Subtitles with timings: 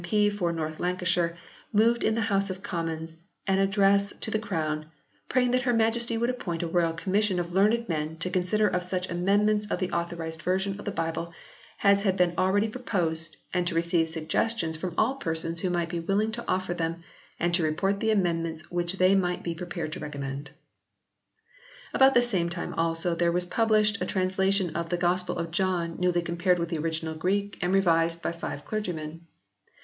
[0.03, 0.31] P.
[0.31, 1.35] for North Lanca shire,
[1.71, 3.13] moved in the House of Commons
[3.45, 4.87] an Address to the Crown
[5.29, 8.81] praying that Her Majesty would appoint a Royal Commission of learned men to consider of
[8.83, 11.31] such amendments of the Authorised Version of the Bible
[11.83, 15.89] as had been already proposed, and to receive sugges tions from all persons who might
[15.89, 17.03] be willing to offer them,
[17.39, 20.49] and to report the amendments which they might be prepared to recommend.
[21.93, 25.97] About the same time also there was published a translation of" The Gospel of John
[25.99, 29.27] newly compared with the original Greek and revised by five clergy men."